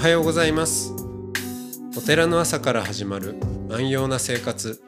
[0.00, 0.94] はようございます。
[1.94, 3.34] お寺の朝から始まる
[3.68, 4.82] 安養な生活。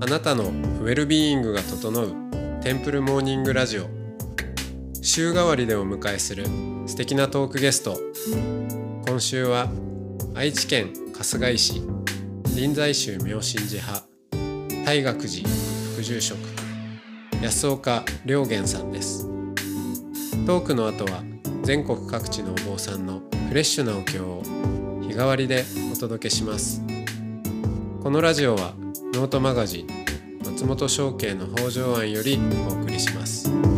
[0.00, 2.14] あなたのウェルビーイングが整う
[2.62, 3.88] テンプルモーニングラジオ。
[5.02, 6.46] 週替わりでお迎えする
[6.86, 7.98] 素敵なトークゲスト。
[9.08, 9.66] 今週は
[10.36, 11.82] 愛知県春日井市
[12.54, 14.06] 臨済宗妙心寺派
[14.86, 15.48] 大学寺
[15.96, 16.38] 副住職
[17.42, 19.26] 安岡良源さんです。
[20.46, 21.24] トークの後は
[21.64, 23.20] 全国各地のお坊さんの
[23.52, 24.42] フレッシュなお経を
[25.02, 26.80] 日替わりでお届けします。
[28.02, 28.72] このラジオは
[29.12, 29.88] ノートマガジン
[30.42, 33.71] 松本商家の北条庵よりお送りします。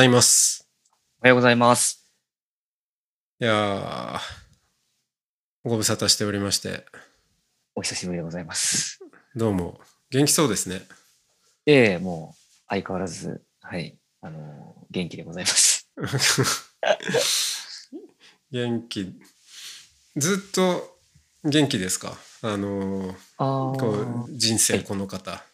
[0.00, 0.66] ざいます。
[1.18, 2.10] おはようございます。
[3.38, 4.18] いやー
[5.68, 6.86] ご無沙汰しておりまして。
[7.74, 8.98] お久しぶりでございます。
[9.36, 9.78] どうも。
[10.10, 10.80] 元気そうですね。
[11.66, 15.86] ええもう相変わらず、はい、あのー元気でございます。
[18.50, 19.20] 元気。
[20.16, 20.96] ずっと
[21.44, 22.16] 元気ですか？
[22.40, 23.44] あのあ
[23.78, 25.44] こう人生はいこの方。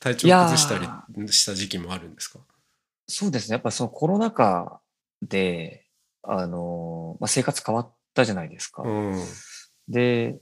[0.00, 0.88] 体調崩したり
[1.32, 2.40] した時期もあるんですか？
[3.06, 3.54] そうですね。
[3.54, 4.80] やっぱそのコロナ禍
[5.22, 5.86] で、
[6.22, 8.82] あのーまあ、生活変わったじゃないですか。
[8.82, 9.22] うん
[9.88, 10.38] で、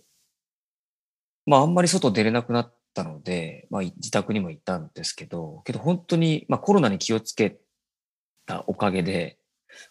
[1.46, 7.58] まあ、あんまり外出れなくなったので、まあ、い自宅にもいたんですけど、けど本当に、まあ、コロナに気をつけ
[8.46, 9.38] たおかげで、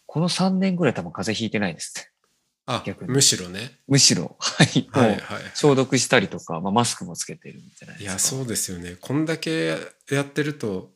[0.05, 2.13] この3年ぐらい多分風邪ひいてないです。
[2.65, 5.19] あ逆にむしろねむしろ、はい、はいはい
[5.53, 8.01] 消毒したりとか、まあ、マスクもつけてるんじゃない。
[8.01, 9.77] やそうですよねこんだけ
[10.09, 10.91] やってると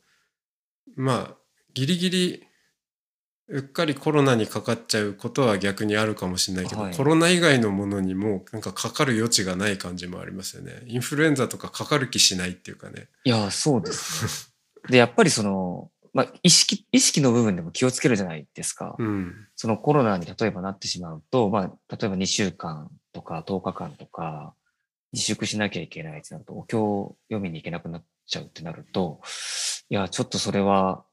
[0.96, 1.37] まあ
[1.78, 2.46] ギリギリ
[3.46, 14.52] うっかりコロナにかかっちゃうことは逆にあるかもしれないけど、はいコロナ以外のものにもなんかかかる余地がない感じもありますよねインフルエンザとかかかる気しないっていうかねいや、そうです
[14.84, 14.90] ね。
[14.90, 18.96] で、やっぱりその、まあ、意識、意識の部分でも気をつけるじゃないですか。
[18.98, 24.52] うんそのコロナに例えばなってしまうと、まあ、例えば2週間とか10日間とか、
[25.12, 29.20] 自粛しなきゃいけないってなると、お経を読みに行けなくなっちゃうってなると、
[29.88, 31.04] いや、ちょっとそれは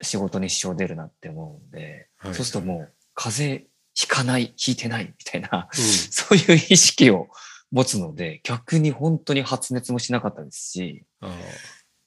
[0.00, 2.34] 仕事に支障出るなって思うんで、はい。
[2.34, 7.28] そうするともう、風邪ひかない、ひいてないみたいな、う そういう意識を
[7.70, 11.04] 持つので、逆に本当に発熱もしなかったですし、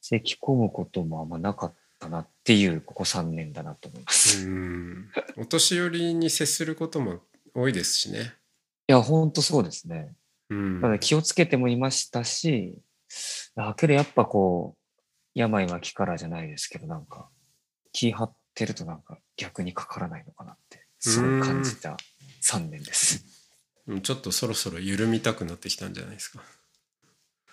[0.01, 5.41] 咳込むこともあんまなかったなっていう、ここ3年だなと思いまーす。
[5.41, 7.21] お年寄りに接することも
[7.53, 8.35] 多いですしね。
[8.91, 10.13] や、ほんとそうですね。
[10.49, 10.81] うん。
[10.81, 12.77] なので気をつけてもいましたし、
[13.55, 14.99] あけどやっぱこう、
[15.33, 17.29] 病は気からじゃないですけど、なんか、
[17.91, 21.97] 気張ってるとなんか逆にかからないのかなって、すごい感じた
[22.43, 23.25] 3年です。
[23.87, 26.41] うんちょっとそろそろ緩みたくなってきたんじゃないですか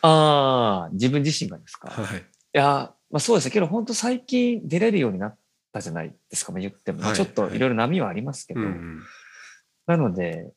[0.02, 1.88] ああ、自分自身がですか？
[1.88, 2.22] いはい
[2.52, 3.50] や、まあそうですね。
[3.50, 5.38] けど本当最近出れるようになっ
[5.72, 7.02] たじゃないですか、まあ、言っても。
[7.02, 9.00] はいちょっといろいろ波はありますけど、うん
[9.86, 10.52] なので、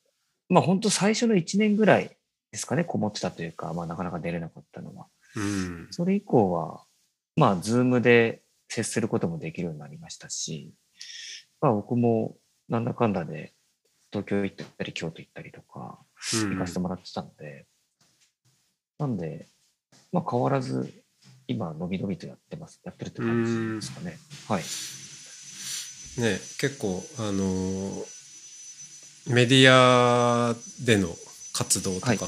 [0.50, 2.18] まあ本当最初の1年ぐらい
[2.52, 5.08] ですかね、こもってたというか、まあなかなか出れなかったのは。
[5.38, 6.84] うんそれ以降は、
[7.38, 8.41] まあズームで
[8.72, 10.74] 接することもできるようになりましたし、
[11.60, 12.38] まあ僕も
[12.70, 13.54] なんだかんだで
[14.12, 16.00] 東京行ったり京都行ったりとか
[16.34, 17.66] うん行かせてもらってたので、
[18.98, 19.48] なんで、
[20.14, 20.90] まあ変わらず
[21.48, 22.80] 今伸び伸びとやってます。
[22.86, 24.18] やってるって感じですかね。
[24.48, 24.62] はい。
[26.22, 28.22] ね結構あのー
[29.28, 31.08] メディアでの
[31.54, 32.26] 活動とかもね、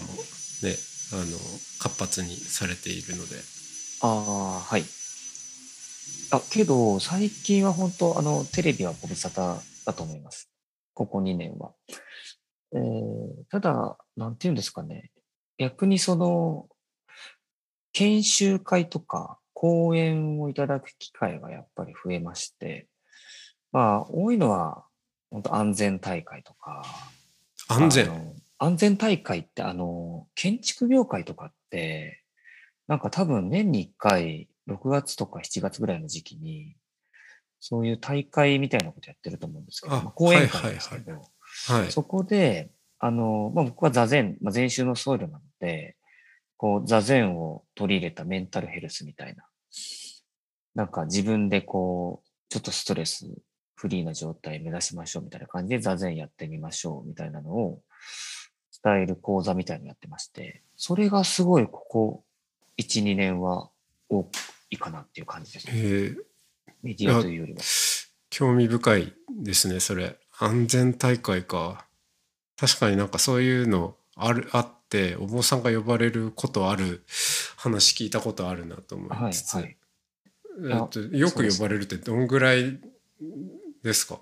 [1.13, 1.38] あの
[1.79, 3.35] 活発にされているので
[4.01, 4.83] ああ、はい。
[6.31, 10.50] あ、けど、最近は本当、あの、テレビはご無沙汰だと思います。
[10.94, 11.74] ここ2年は。
[12.74, 15.12] えー、ただ、なんていうんですかね。
[15.57, 16.68] 逆にその、
[17.92, 22.88] 研修会とか講演をいただく機会がやっぱり増えまして、
[23.71, 24.86] まあ、多いのは、
[25.30, 26.83] 本当安全大会とか、
[27.68, 32.24] 安全安全大会って、あの、建築業界とかって、
[32.88, 36.75] なんか多分年に1回、6月とか7月ぐらいの時期に、
[37.60, 41.21] そういう大会みたいなことやってると思うんですけど、あまあ講演会ですけど、
[41.68, 41.92] はい。
[41.92, 45.95] そこで、あの、まあ、僕は座禅、まあ、禅宗の僧侶なので、
[46.57, 49.45] こう、座禅を取り入れたメンタルヘルスみたいな、
[50.75, 53.27] なんか自分でこう、ちょっとストレス
[53.75, 57.81] フリーな状態目指しましょうみたいな感じで座禅やってみましょうみたいなのを
[58.83, 62.24] 伝える講座みたいなのやってまして、それがすごいここ
[62.77, 63.69] 1、2年は
[64.09, 64.29] 多
[64.69, 65.73] いかなっていう感じですね。
[65.75, 66.15] えー。
[66.81, 67.59] メディアというよりは。
[68.29, 70.17] 興味深いですねそれ。
[70.39, 71.85] 安全大会か。
[72.57, 77.03] 確かになんかそういうのあるあってお坊さんが呼ばれることある
[77.57, 79.77] 話聞いたことあるなと思いつつ、はいはい。
[80.71, 82.79] えっと、よく呼ばれるってどんぐらい
[83.83, 84.19] ですか？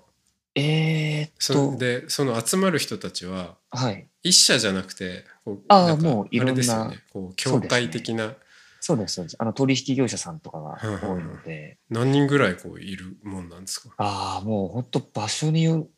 [0.54, 4.08] えー、っそと、でその集まる人たちははい。
[4.22, 6.98] 一社じゃなくてこうあーなんかもういろんなあれですよね。
[7.12, 8.34] こう協会的な、
[8.84, 9.36] そうです、そうです。
[9.38, 10.76] あの、取引業者さんとかが
[11.08, 13.94] 多いので、何人ぐらいこういるもんなんですか？
[13.96, 15.90] ああ、もう本当場所による、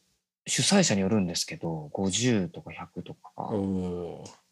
[0.47, 3.31] 主催者によるんですけど、50とか100とか、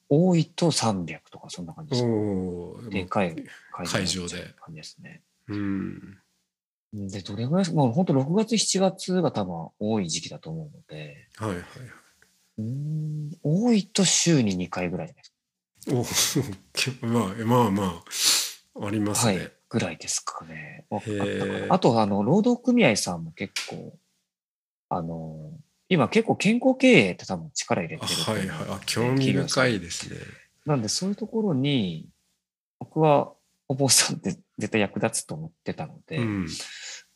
[0.08, 2.90] 多いと300とか、そんな感じです。
[2.90, 3.34] でかい
[3.70, 4.54] 会会場で。
[4.58, 5.22] 感じですね。
[5.48, 6.18] うん。
[6.94, 11.64] で、どれぐらい、もう本当6月、7月が多分多い時期だと思うので、はいはいは
[12.58, 15.28] うーん、多いと週に2回ぐらいです。
[15.28, 15.31] い
[15.88, 18.02] おー まあまあま
[18.74, 19.52] あありますね、はい。
[19.68, 20.86] ぐらいですかね。
[21.70, 23.98] あと、あの、労働組合さんも結構、
[24.88, 25.52] あの、
[25.88, 28.76] 今結構健康経営って多分力入れてあるはいはい。
[28.76, 30.16] あ興味深いですね。
[30.64, 32.08] なんでそういうところに、
[32.78, 33.34] 僕は
[33.68, 36.46] お坊さんって絶対役立つと思ってたので、うん。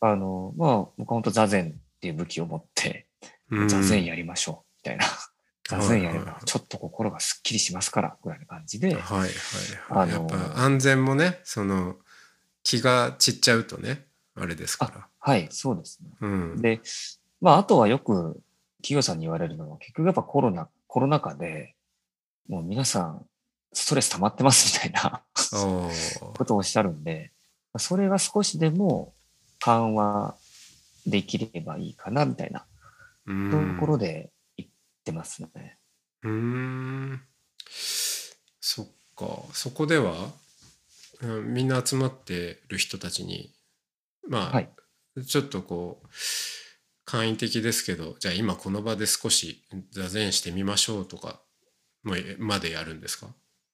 [0.00, 3.08] あの、まあ、僕は本当座禅っていう武器を持って、
[3.50, 3.68] うん。
[3.68, 5.06] 座禅やりましょう、みたいな。
[5.68, 9.30] 座禅やればちょっと心がすっきりしますから、ぐらいの感じで、はいはいはい、
[9.90, 11.96] あのやっぱ安全もねその
[12.62, 16.10] 気が散っちゃうとねあれですかはい、そうですね。
[16.20, 16.62] らうん。
[16.62, 16.80] で、
[17.40, 18.40] まあ、あとはよく
[18.82, 21.74] 企業さんに言われるのは、結局やっぱコロナ、コロナ禍で、
[22.48, 23.26] もう皆さん、
[23.72, 25.22] ストレス溜まってますみたいな
[26.34, 27.32] ことをおっしゃるんで、
[27.78, 29.14] それが少しでも
[29.58, 30.36] 緩和
[31.06, 32.64] できればいいかな、みたいな
[33.26, 34.35] うとんころで言
[35.06, 35.78] ってますね。
[36.24, 37.20] うーん
[38.60, 40.32] そっかそこでは、
[41.20, 43.52] うん、みんな集まってる人たちに
[44.28, 44.68] まあ、はい
[45.26, 46.08] ちょっとこう
[47.06, 49.62] 簡易的ですけどじゃあ今この場で少し
[49.92, 51.40] 座禅してみましょうとか
[52.02, 53.28] までやるんですか？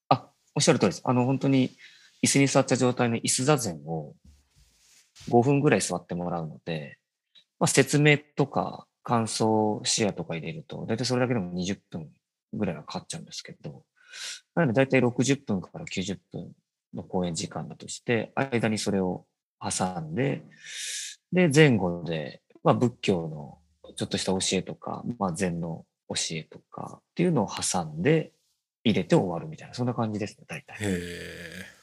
[0.09, 1.03] あ、おっしゃる通りです。
[1.05, 1.71] あの、本当に
[2.23, 4.15] 椅子に座った状態の椅子座禅を
[5.31, 6.99] 5分ぐらい座ってもらうので、
[7.59, 12.09] まあ、説明とか感想シェアとか入れると、大体それだけでも20分
[12.53, 13.85] ぐらいはかかっちゃうんですけど、
[14.55, 16.53] なので大体60分から90分
[16.95, 19.27] の講演時間だとして、間にそれを
[19.61, 20.43] 挟んで、
[21.33, 23.59] で、前後で、まあ、仏教の
[23.97, 28.33] ちょっとした教えとか、まあ、禅の教えとかっていうのを挟んで
[28.85, 30.77] 入れて終わるみたいな、そんな感じですね、大体。
[30.77, 31.83] へえ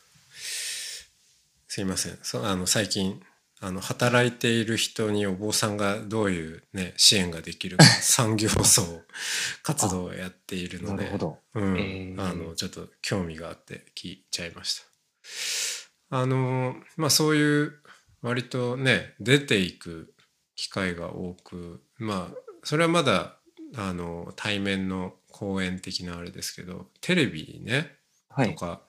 [1.69, 3.21] すいませんそあの最近
[3.61, 9.03] あの働いている人にお坊さんがどういう、ね、 支援ができるか産業層
[9.63, 16.17] 活動をやっているのであのちょっと興味があって聞いちゃいました。
[16.17, 17.79] あのまあそういう
[18.21, 20.13] 割とね出ていく
[20.55, 23.39] 機会が多くまあそれはまだ
[23.75, 28.53] あの対面の講演的なあれですけどテレビねはい。
[28.53, 28.81] とか、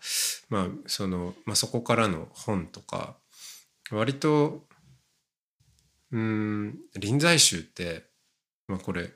[0.49, 3.17] まあその、まあ、そこからの本とか
[3.91, 4.65] 割と
[6.13, 8.05] うん臨済宗って、
[8.67, 9.11] まあ、これ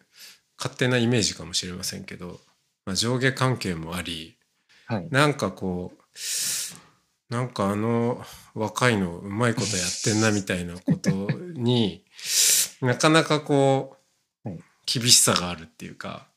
[0.58, 2.40] 勝手なイメージかもしれませんけど、
[2.86, 4.38] まあ、上下関係もあり
[4.86, 5.08] はい。
[5.10, 8.22] なんかこうなんかあの
[8.54, 12.04] 若いのうまいことやってんなみたいなことに
[12.80, 13.96] なかなかこ
[14.44, 14.60] う、はい。
[14.86, 16.28] 厳しさがあるっていうか、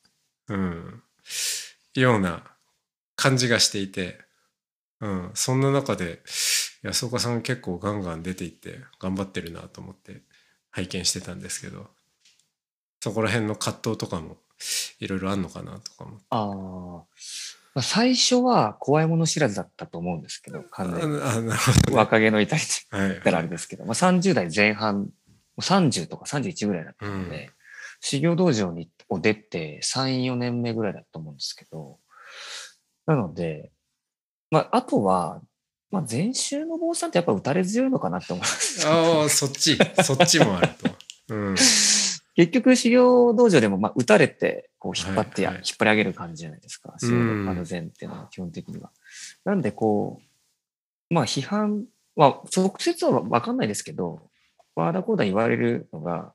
[0.48, 1.04] うん、
[1.94, 2.44] ような
[3.18, 4.20] 感じがしていて、
[5.02, 6.22] うん、そんな中で
[6.88, 10.22] 安岡さん結構ガンガン出ていって頑張ってるなと思って
[10.72, 11.88] 拝見してたんですけど
[13.02, 14.38] そこら辺の葛藤とかも
[15.00, 17.04] いろいろあんのかなとかもあ
[17.76, 21.22] あ、最初は怖いもの知らずだったと思うんですけど、完全に。
[21.22, 21.60] ああなる
[21.92, 25.06] ほ若気の至りって言ったらあれですけど、まあ、30代前半、も
[25.58, 27.52] う30とか31ぐらいだったので、
[28.00, 32.00] 修行道場にを出て3、4年目ぐらいだと思うんですけど、
[33.06, 33.72] なので、
[34.50, 35.42] まあ、あとは、
[35.92, 38.88] まあ、前週の坊さんってやっぱ打たれ強いのかなって思います。
[38.88, 40.90] ああそっちそっちもあると。
[41.30, 46.94] うん、結局、修行道場でも、まあ、打たれて、こう、引っ張ってや、はいはい引っ張り上げる感じじゃないですか。
[47.00, 48.92] 修うん行あの禅っていうのは基本的には。
[49.44, 50.22] なんで、こ
[51.10, 54.30] う、まあ、批判は、直接はわかんないですけど、
[54.76, 56.34] ワーダコーダ言われるのが、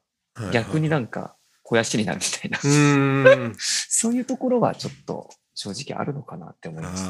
[0.53, 7.09] 逆になんか、肥やしになるみたいな、うーん そういうところはちょっと正直あるのかなって思います。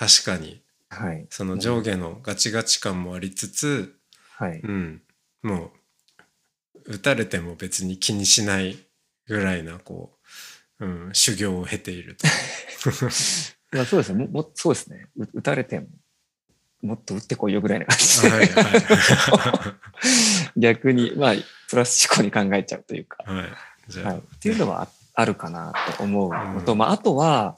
[0.00, 1.26] 確かにはい。
[1.30, 3.94] その上下のガチガチ感もありつつ、
[4.36, 4.60] はい。
[4.60, 5.02] うん、
[5.42, 5.70] も
[6.86, 8.76] う打たれても別に気にしない
[9.28, 10.18] ぐらいなこ
[10.80, 12.26] う、うん、修行を経ていると。
[13.72, 14.24] まあ、そうですね。
[14.26, 15.06] ももそうですね。
[15.16, 15.86] う打たれても、
[16.82, 18.28] もっと打ってこいよぐらいな感じで。
[18.30, 18.64] はいはい
[20.58, 21.34] 逆に、まあ、
[21.68, 24.02] プラス思考に考えちゃうというか、はい。
[24.02, 27.54] はい、っていうのはああるかなと思うのと、うんまあ、あとは、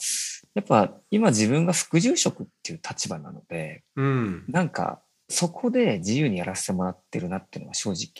[0.54, 4.44] やっぱ今自分が副住職っていう立場なので、うん。
[4.48, 8.10] なんかそこで自由にやらせてもらってるなっていうのは正直、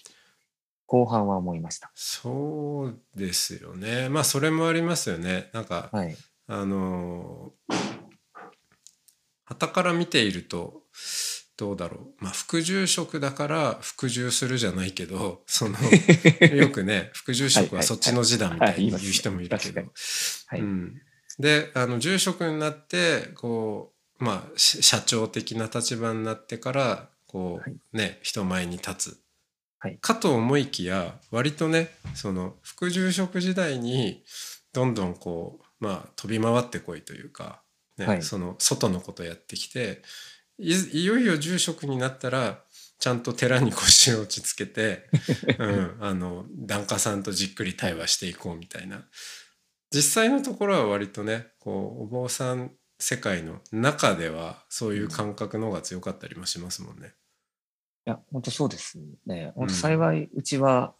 [0.86, 1.90] 後半は思いました。
[1.94, 4.08] そうですよね。
[4.08, 5.50] まあ、それもありますよね。
[5.52, 6.16] なんか、はい。
[6.48, 7.52] あの
[9.46, 10.82] 傍から見ていると
[11.56, 15.76] どうだろうまあ副住職だから服従するじゃないけどその
[16.54, 19.92] よくね副住職はそっちの字だみたいに言う人もいるけどはいはい
[20.48, 21.02] はいうん
[21.38, 27.72] であの住職になってこうまあし社長的な立場になってからこはい。
[27.72, 29.20] うね人前に立つ。
[29.78, 29.98] はい。
[30.00, 34.22] かと思いきや割とねその副住職時代に
[34.72, 37.62] どんどんこうまあ飛び回ってこいというか、
[37.98, 38.22] ねはい。
[38.22, 40.02] その外のことやってきて
[40.58, 42.60] いいよいよ住職になったら
[42.98, 45.08] ちゃんと寺に腰を落ち着けて、
[45.58, 49.04] うん、あの檀家さんとじっくり対話していこうみたいな
[49.92, 57.14] 実際のところは割とねこうお坊さん世界の中ではそういう感覚の方が強かったりもしますもんね。
[58.06, 59.52] いや、本当そうですね。
[59.54, 60.94] 本うん当幸い、うちは、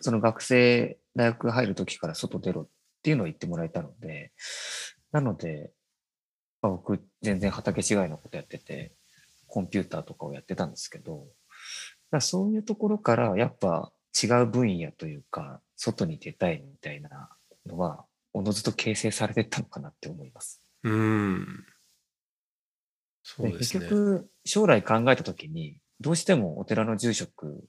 [0.00, 2.68] その学生、大学入る時から外出ろっ
[3.02, 4.32] ていうのを言ってもらえたので、
[5.12, 5.72] なので、
[6.60, 8.92] まあ、僕、全然畑違いのことやってて、
[9.46, 11.26] コンピューターとかをやってたんですけど、
[12.10, 13.90] だそういうところから、やっぱ
[14.22, 17.30] 違う分野というか、外に出たいみたいな
[17.66, 20.62] のは、おのずと形成されてったのかなって思います。
[20.84, 21.66] うん。
[23.22, 23.80] そうでですね。
[23.80, 27.64] 結局、将来考えたときに、どうしてもお寺の住職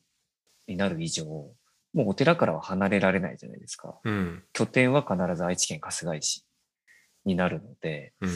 [0.67, 4.00] になる以上、もうお寺からは離れられないじゃないですか。
[4.03, 4.43] うん。
[4.53, 6.46] 拠点は必ず愛知県春日井市
[7.25, 8.29] になるので、うん。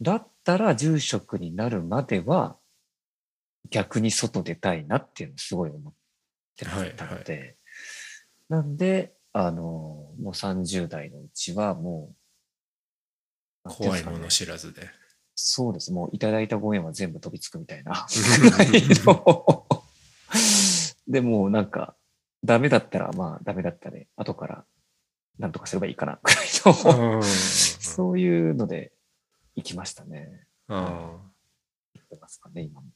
[0.00, 2.58] だったら住職になるまでは、
[3.70, 5.92] 逆に外出たいなっていうのをすごい思っ
[6.56, 6.64] て
[6.96, 7.56] たので、
[8.48, 12.12] なんで、あの、もう30代のうちはも
[13.64, 14.90] う、怖いもの知らずで。
[15.36, 15.92] そうです。
[15.92, 18.04] もういただいたご縁は全部飛びつくみたいな
[18.42, 18.68] うんぐらい
[19.06, 19.66] の。
[21.06, 21.94] でもうなんか、
[22.42, 24.08] ダメだったらまあダメだったね。
[24.16, 24.64] 後から
[25.38, 28.92] なんとかすればいいかなぐらいの、うん そういうので
[29.54, 30.48] 行きましたね。
[30.66, 31.32] ああ、
[31.94, 32.88] 言ってますかね、今も。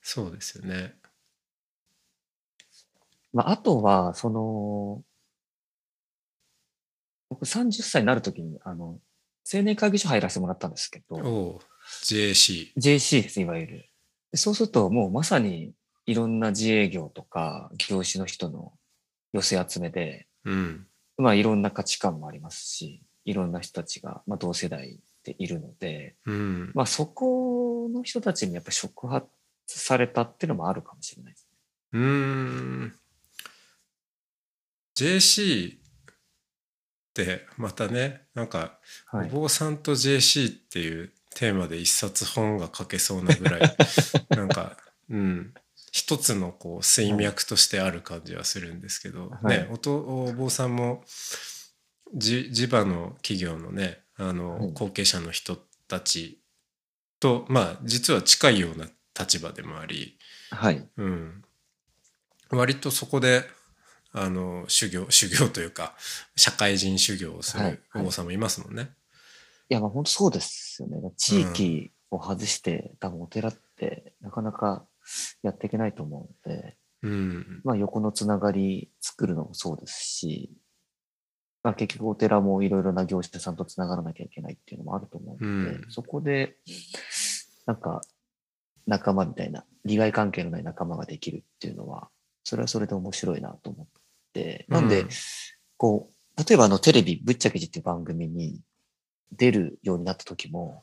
[0.00, 0.99] そうですよね。
[3.32, 5.02] まあ、あとは、その、
[7.28, 8.98] 僕30歳になるときに、あの、
[9.52, 11.60] 青年会議所入らせてもらったんですけど、
[12.04, 12.72] JC。
[12.76, 13.86] JC です、いわゆる。
[14.32, 15.72] でそうすると、もうまさに
[16.06, 18.72] いろんな自営業とか業種の人の
[19.32, 20.86] 寄せ集めで、うん。
[21.16, 26.72] まあいろんな価値観もありますし、いろんな人たちが、まあ、同世代でいるので、うん。
[26.74, 29.26] まあそこの人たちにやっぱ触発
[29.66, 31.48] されたっていうのもあるかもしれないです
[31.92, 32.94] うーん。
[35.00, 35.78] JC っ
[37.14, 38.58] てまたね、なんか、
[39.12, 39.18] ね。
[39.18, 39.28] はい。
[39.28, 43.76] お坊さんと JC っていうテーマで一冊本が書けそうなぐらい、
[44.30, 44.76] なんか、
[45.08, 45.54] うん。
[45.92, 51.02] 一つのこう水脈としてある感じはするんですけど、はいねお坊さんも
[52.14, 55.56] じ地場の企業のねあの、はい後継者の人
[55.88, 56.40] たち
[57.18, 58.86] とまあ実は近いような
[59.18, 60.16] 立場でもあり、
[60.50, 60.88] はい。
[60.96, 61.44] うん、
[62.50, 63.44] 割とそこで
[64.12, 65.94] あの修行修行というか
[66.34, 68.90] 社会人修行をすはいるお坊さんもいますもんね。
[69.70, 70.98] いや、まあ本当そうですよね。
[71.16, 74.84] 地域を外して、多分お寺ってなかなか
[75.42, 77.60] やっていけないと思うので、うん。
[77.62, 80.52] まあ横のつながり作るのもそうですし、
[81.62, 85.90] まあ結局お寺もいろいろな業者さんとつながらなきゃいけないっていうのもあると思うので、うん。
[85.90, 86.56] そこで、
[87.64, 88.00] なんか
[88.88, 92.10] 仲間みたいな、利害関係のない仲間ができるっていうのは、
[92.42, 93.99] それはそれで面白いなと思って、
[94.68, 95.08] なんで、うん
[95.76, 98.60] こう、例えばあのテレビぶっちゃけじっていう番組に
[99.32, 100.82] 出るようになった時も、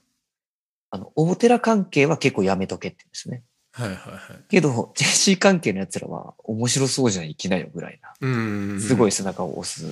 [0.89, 3.43] あの、お寺関係は結構やめとけって言うんですね。
[3.73, 4.43] はいはいはい。
[4.49, 8.13] けど、JC 関係の奴らは面白そうじゃん、行きなよぐらいな。
[8.19, 9.85] うんすごい背中を押す。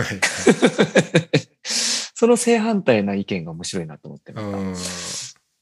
[0.00, 0.20] はい
[2.18, 4.32] その正反対な意見が面白いなと思って。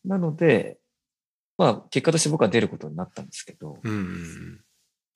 [0.04, 0.78] なので、
[1.58, 4.63] まあ、結果として僕は出ることになったんですけど、うん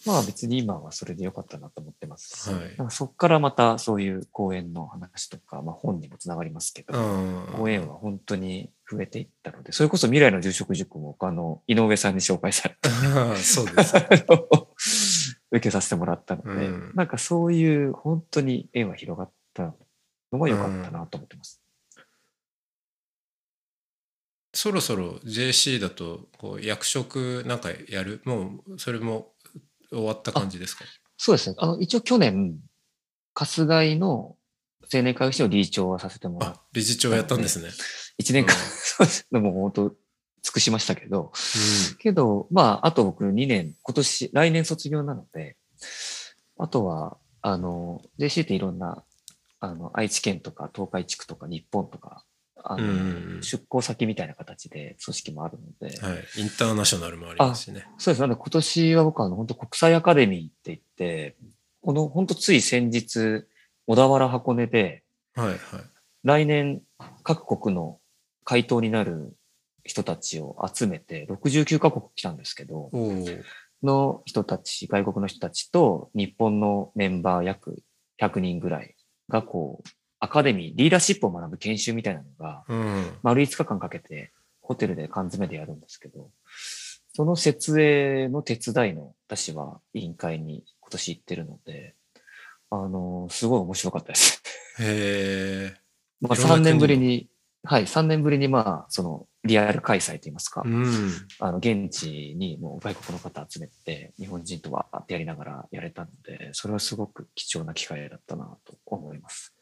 [0.06, 2.76] まあ別に今はそれでよかったなと思ってますし、はい。
[2.76, 7.52] なんかそこからまたそういう講演の話とか、まあ本にもつながりますけど、うん。
[7.56, 15.38] 講演は本当に増えていったので、それこそ未来の住職塾もあの、井上さんに紹介されて、あ あそうです。
[15.50, 16.92] 受けさせてもらったので、うん。
[16.94, 19.74] なんかそういう本当に縁は広がった
[20.32, 21.60] のが良かったなと思ってます。
[24.54, 28.20] そろそろ JC だとこう役職なんかやる？
[28.24, 29.32] もうそれも
[29.90, 30.84] 終わった感じですか？
[31.16, 31.56] そうですね。
[31.58, 32.58] あの、一応去年、
[33.34, 34.36] 春日井の
[34.92, 37.68] 青年会議所の理事長はさせてもらっあ、理事長やったんですね。
[38.22, 39.26] 1年間、うん そうです。
[39.30, 39.96] でも本当、
[40.42, 41.32] 尽くしましたけど、
[41.98, 45.56] けど、まあ、あと僕2年、今年、来年卒業なので、
[46.58, 49.04] あとは、あの、JC っていろんな、
[49.60, 52.24] あの、愛知県とか東海地区とか日本とか、
[52.64, 56.04] あの、うん出向先みたいな形で組織もあるので、うん。
[56.04, 56.24] はい。
[56.36, 57.86] インターナショナルもありますしね。
[57.98, 58.20] そうです。
[58.20, 61.36] なので今年は僕はあの本当国際アカデミーって言って、
[61.82, 63.44] この本当つい先日、
[63.86, 65.58] 小田原箱根ではいはい。
[66.24, 66.82] 来年
[67.22, 68.00] 各国の
[68.44, 69.36] 回答になる
[69.84, 72.90] 人たちを集めて69カ国来たんですけど。
[73.82, 77.82] の人たち、外国の人たちと日本のメンバー約
[78.20, 78.94] 100人ぐらい
[79.28, 79.88] がこう、
[80.20, 83.12] アカデミー、リーダーシップを学ぶ研修みたいなのが、うん。
[83.22, 86.30] 丸5日間かけてホテルで缶詰でやるんですけど、
[87.14, 91.94] その設営の手伝いの私は委員会に今年行ってるので、
[92.70, 94.42] あの、すごい面白かったです。
[94.78, 95.80] へえ。
[96.20, 97.28] まあいろんな国3年ぶりに、
[97.62, 101.12] はい、3年ぶりにまあ、そのリアル開催といいますか、うん。
[101.38, 109.57] あの、現地にもう外国の方集めて、日本人とわーってやりながらやれたので、それはすごく貴重な機会だったなと思います。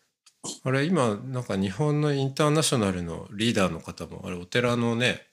[0.64, 5.26] あれ今なんか日本のインターナショナルのリーダーの方もあれお寺のね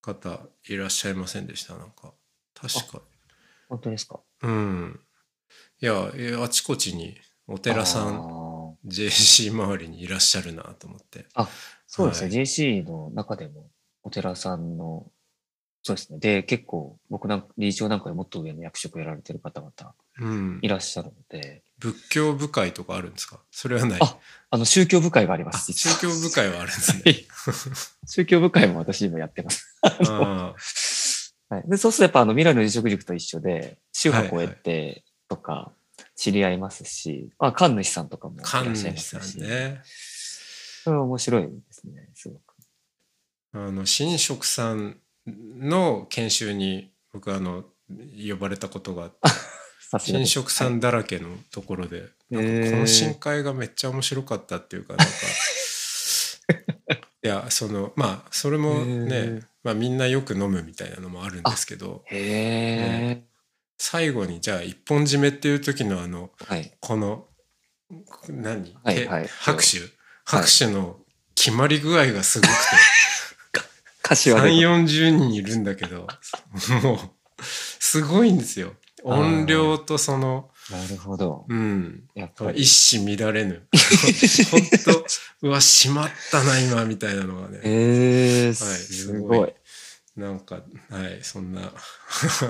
[0.00, 1.74] 方いらっしゃいませんでした？
[1.74, 2.12] なんか
[2.54, 3.02] 確か。
[3.68, 4.20] 本当ですか？
[4.42, 5.00] うん。
[5.80, 8.48] いやえあちこちにお寺さあんー
[8.86, 11.26] JC 周りにいらっしゃるなと思って。
[11.86, 12.42] そうですね、はい。
[12.42, 13.70] JC の中でも
[14.02, 15.10] お寺さんの、
[15.82, 16.18] そうですね。
[16.18, 19.72] で、結構僕なんか、理事長なんかでもっと上の役職やられてる方々
[20.20, 20.58] うん。
[20.62, 23.40] いらっしゃるので、仏教部会とかあるんですか？
[23.50, 24.00] それはない。
[24.02, 24.18] あ
[24.50, 25.72] あの、宗教部会がありまあす。
[25.72, 27.26] 宗教部会はあるんですね。
[28.08, 29.66] 宗教部会も私今やってます。
[29.82, 30.54] あ
[31.50, 35.72] はい、でそうするとやっぱあの未来の辞職塾と一緒で、宗派を得てとか
[36.16, 39.82] 知り合いますし、まあ、神主さんとかもいらっしゃい神ま主さすし、んね。
[40.84, 42.42] それは面白いですね、すごく。
[43.52, 49.16] あの神職さんの研修に僕あの呼ばれたことがあって
[49.90, 50.30] さすがです。
[50.32, 55.14] 新職さんだらけのところで、なんかへー懇親会がめっちゃ面白かったっていうかなんか
[57.24, 63.22] いやそのまあそれもへねー、まあ、みんなよく飲むみたいなのもあるんですけどへえ、
[63.78, 66.70] 最後にじゃあ一本締めっていう時のあのはい。
[66.80, 67.26] この
[68.28, 69.22] 何、はいはい。
[69.22, 69.28] 手？
[69.28, 69.78] 拍手
[70.24, 71.00] 拍手の
[71.34, 72.54] 決まり具合がすごくて、
[74.04, 74.50] 3柏で。
[74.50, 76.06] 4 0人いるんだけど
[76.82, 76.94] も
[77.38, 78.74] うすごいんですよ
[79.08, 81.46] 音量とそのなるほど。
[81.48, 82.60] うんやっぱり。
[82.60, 83.66] 一糸乱れぬ
[84.50, 89.54] 本当うわしまったな今みたいなのがね、ええはい、すごい。
[90.16, 90.56] なんか
[90.90, 91.72] はいそんな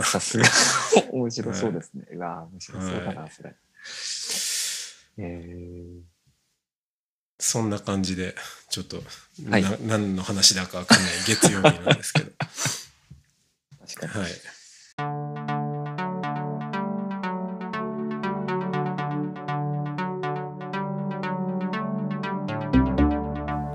[0.02, 0.44] さすが。
[1.12, 2.04] 面白そうですね。
[2.12, 3.54] うわ面白そうだな、それ。
[5.18, 5.84] え
[7.38, 8.34] そんな感じで
[8.68, 8.96] ちょっと、
[9.48, 12.34] はいな何の話だかわかんない月曜日なんですけどー、
[13.94, 14.24] 確かに。
[14.24, 14.32] はい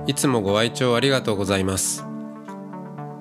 [0.06, 2.04] いつもご愛聴ありがとうございます。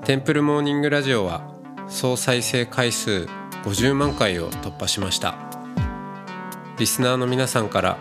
[0.04, 1.54] テンプルモーニングラジオは
[1.86, 3.28] 総再生回数
[3.64, 5.36] 50万回を突破しました。
[6.78, 7.98] リスナーの皆さんから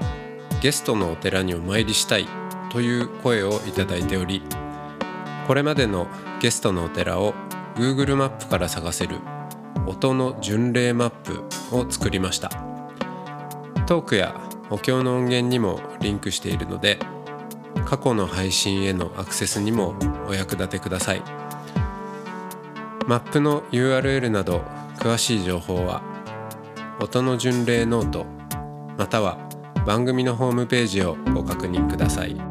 [0.63, 2.25] ゲストのお寺にお参りしたい
[2.71, 4.41] という声をいただいており
[5.45, 6.07] これまでの
[6.39, 7.35] ゲストのお寺を
[7.75, 9.17] Google マップから探せる
[9.85, 11.43] 音の巡礼マップ
[11.75, 12.49] を作りました。
[13.85, 14.33] トークや
[14.71, 16.97] お経の音源にもリンクしているので
[17.85, 19.95] 過去の配信へのアクセスにも
[20.27, 21.21] お役立てください。
[23.07, 24.61] マップの URL など
[24.97, 26.01] 詳しい情報は
[26.99, 28.25] 音の巡礼ノート
[28.97, 29.37] または
[29.85, 32.50] 番組のホームページをご確認ください。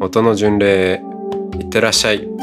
[0.00, 1.02] 音の巡礼へ
[1.58, 2.37] いってらっしゃい。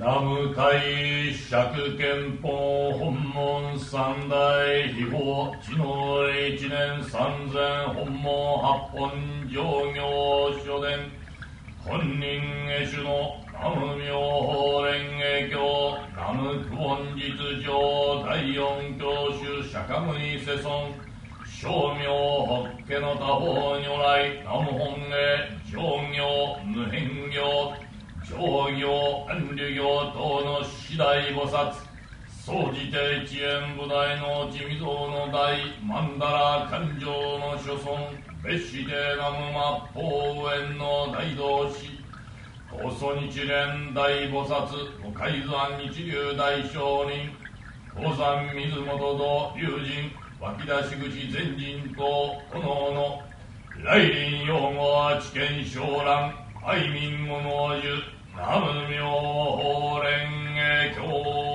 [0.00, 2.48] 南無海釈憲法
[2.98, 4.34] 本門三大
[4.94, 5.86] 秘宝知能
[6.48, 7.60] 一年三千
[7.94, 9.10] 本門八本
[9.46, 10.00] 上行
[10.64, 11.00] 書伝
[11.84, 15.54] 本人下手の南無妙法蓮華経。
[16.16, 17.28] 南無久本実
[17.62, 17.68] 上
[18.24, 18.58] 第四
[18.98, 20.94] 教主釈迦牟尼世尊。
[21.44, 22.08] 正明
[22.46, 24.32] 法華の多方如来。
[24.44, 25.76] 南無本願上
[26.10, 26.18] 行
[26.64, 27.89] 無変行。
[28.30, 31.72] 上行安流行等の次第菩薩
[32.28, 37.98] 総じて一円部大の地味像の大曼荼羅勘定の諸尊
[38.44, 39.52] 別して南無
[39.92, 41.98] 末法園の大同士
[42.70, 44.64] 高祖日蓮大菩薩
[45.04, 47.34] お海山日流大聖人。
[47.92, 50.12] 高山水元と友人。
[50.40, 51.92] 湧き出し口前人。
[51.96, 53.22] と炎の
[53.82, 56.32] 来臨用語は知見昇蘭
[56.64, 58.09] 愛民物樹
[58.42, 60.60] 南無妙法蓮華
[60.94, 61.49] 経。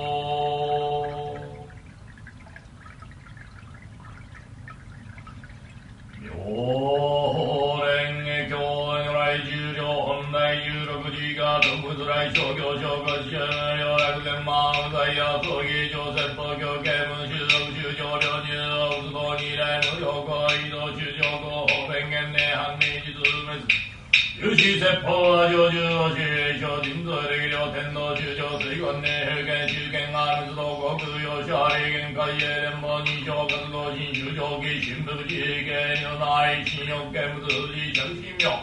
[24.86, 26.22] 有志説法は上中を主
[26.62, 38.62] 小人数力量天皇中上水言年平権中堅が密道国用者霊言海営連邦二条活動新州上記新福地系入内新欲見物富士着信妙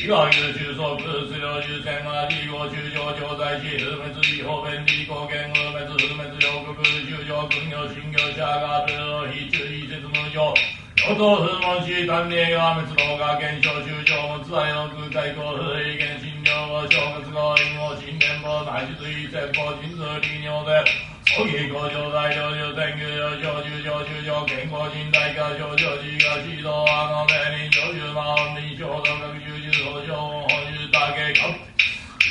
[0.00, 20.80] 伊賀優秀総空数量重戦は理合中上調剤し不滅違法便利貢献不滅不滅両国中上軍業新業者が部非中意説無常与党不問し単例が滅亡が現象中上無罪の空海公不意見診療後正月後陰謀新年法内実意説法人数利尿で
[21.28, 31.34] 葬儀工場大領流天宮上上中上中上健康人大化上上寺が指導あの名人上中魔本人小道学中中法上本中大計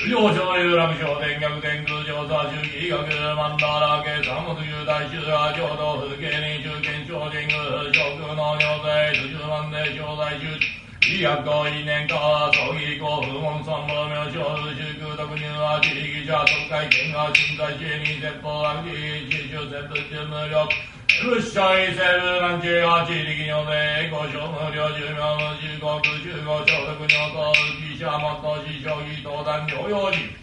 [0.03, 7.55] 画中上昇有楽昇天逆天空上座中義学曼荼羅計三物有大衆が浄土風景に中堅超人宮
[7.93, 10.59] 諸空の尿税十万年小在中
[11.05, 14.39] 医薬行為年化葬儀公不問三宝名称
[14.71, 20.71] 修空特入は地力者特会見が身体知に絶法悪地地主説無力
[21.27, 30.42] 物質異性部難中は地力尿で五小無料寿命無十国中五所得尿と浮者もっと死将棋登壇療養時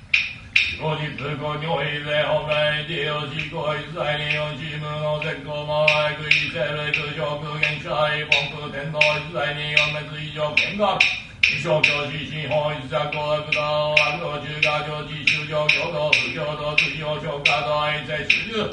[0.81, 11.21] 後日後尿意税本来地を執行一切に四チームの絶好も愛く異性類空上空限者愛本空天皇一切に四滅以上見学
[11.53, 18.71] 一生教師新法一作公悪道悪道中華上地修上共同不共同追用消化道愛税主従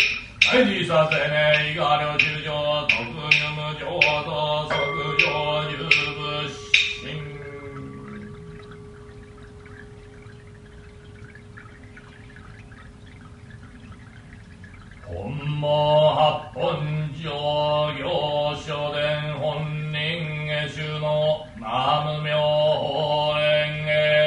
[0.49, 3.83] 愛理させねいが領中上特入無情
[4.23, 4.86] と即
[15.27, 24.26] 本門八本上行書伝本人下手の南無妙法蓮華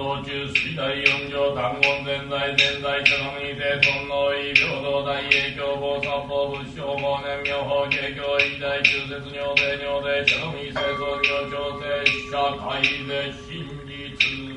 [0.00, 11.84] 道中水大四条単言全在全在茶のみて尊の意平等大英教法三法仏性法年妙法慶教一大中絶尿税尿税茶のみ清掃業調整
[12.30, 14.50] 社会で真実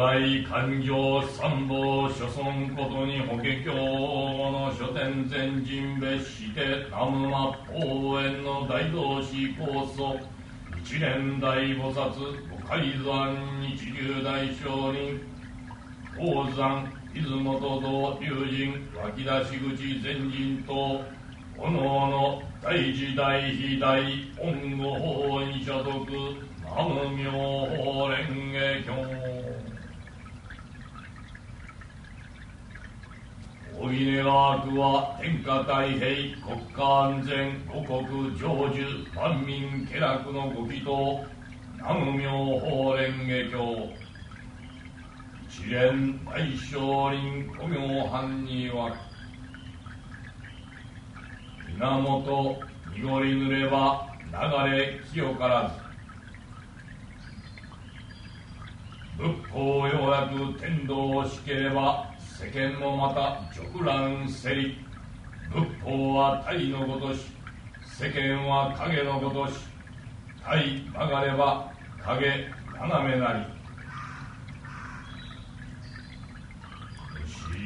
[0.00, 10.18] 来環状参謀諸村ことに法華経の書店前人別して南無末法園の大同士高祖
[10.82, 12.14] 一連大菩薩
[12.48, 15.20] 五海山日流大聖人。
[16.16, 21.02] 宝山出雲と道龍神湧き出し口前人と
[21.58, 24.00] おのおの大時代非大
[24.40, 26.06] 恩護法に所属
[26.64, 29.49] 南無妙法蓮華経。
[33.82, 41.24] おぎねが悪は天下太平国家安全五国成就万民家楽のご祈祷
[41.78, 43.88] 南無妙法蓮華経。
[45.48, 48.94] 一連大聖林古行藩には
[51.78, 52.62] 源
[52.92, 55.70] 濁りぬれば流れ清から
[59.16, 59.22] ず。
[59.22, 62.09] 仏法ようやく天道しければ
[62.40, 64.78] 世間もまた直乱せり。
[65.52, 67.26] 仏法は体のごとし
[67.84, 69.58] 世間は影のごとし。
[70.42, 71.70] 体曲がれば
[72.02, 73.60] 影斜めなり。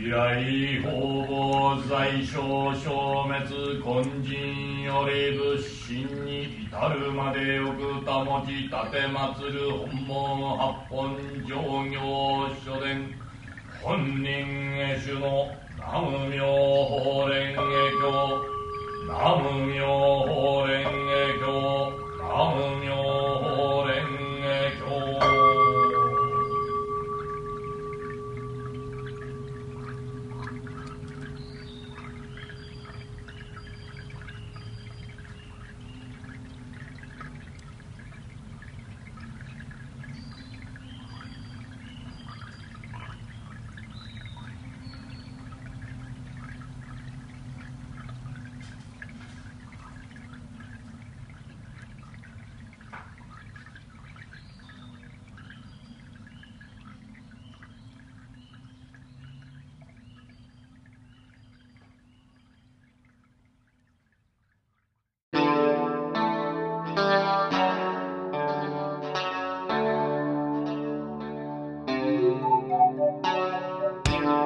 [0.07, 11.55] 依頼方々在所消滅根人より仏心に至るまでよく保ち立て祀る本門八本上
[11.89, 13.24] 行書伝
[13.85, 18.01] 本人へ主の南無妙法蓮華経。
[19.05, 19.85] 南無妙
[20.25, 21.45] 法蓮華経。
[22.17, 22.25] 南
[22.57, 23.04] 無妙